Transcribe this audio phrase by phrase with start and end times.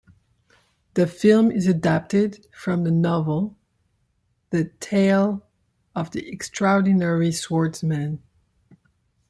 [0.95, 3.55] The film is adapted from the novel
[4.49, 5.45] "The Tale
[5.93, 8.23] of the Extraordinary Swordsman".